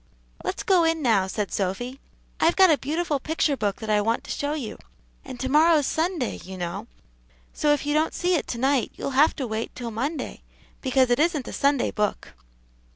[0.43, 1.99] "Let's go in now," said Sophy;
[2.39, 4.79] "I've got a beautiful picture book that I want to show you;
[5.23, 6.87] and to morrow's Sunday, you know,
[7.53, 10.41] so if you don't see it to night, you'll have to wait till Monday,
[10.81, 12.33] because it isn't a Sunday book."